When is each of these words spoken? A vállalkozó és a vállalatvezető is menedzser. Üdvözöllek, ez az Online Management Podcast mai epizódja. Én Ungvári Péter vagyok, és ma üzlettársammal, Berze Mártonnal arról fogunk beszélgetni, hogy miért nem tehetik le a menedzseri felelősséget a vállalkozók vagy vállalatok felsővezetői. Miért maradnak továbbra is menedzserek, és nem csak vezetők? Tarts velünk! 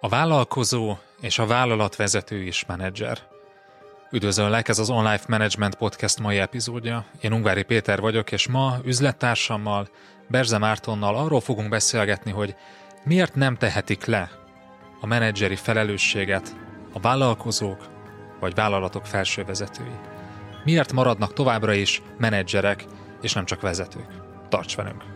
A 0.00 0.08
vállalkozó 0.08 0.96
és 1.20 1.38
a 1.38 1.46
vállalatvezető 1.46 2.42
is 2.42 2.64
menedzser. 2.66 3.18
Üdvözöllek, 4.10 4.68
ez 4.68 4.78
az 4.78 4.90
Online 4.90 5.20
Management 5.28 5.74
Podcast 5.74 6.18
mai 6.20 6.38
epizódja. 6.38 7.04
Én 7.20 7.32
Ungvári 7.32 7.62
Péter 7.62 8.00
vagyok, 8.00 8.32
és 8.32 8.48
ma 8.48 8.76
üzlettársammal, 8.84 9.88
Berze 10.28 10.58
Mártonnal 10.58 11.16
arról 11.16 11.40
fogunk 11.40 11.68
beszélgetni, 11.68 12.30
hogy 12.30 12.54
miért 13.04 13.34
nem 13.34 13.56
tehetik 13.56 14.04
le 14.04 14.30
a 15.00 15.06
menedzseri 15.06 15.56
felelősséget 15.56 16.56
a 16.92 17.00
vállalkozók 17.00 17.88
vagy 18.40 18.54
vállalatok 18.54 19.06
felsővezetői. 19.06 19.96
Miért 20.64 20.92
maradnak 20.92 21.32
továbbra 21.32 21.72
is 21.72 22.02
menedzserek, 22.18 22.84
és 23.20 23.32
nem 23.32 23.44
csak 23.44 23.60
vezetők? 23.60 24.08
Tarts 24.48 24.76
velünk! 24.76 25.15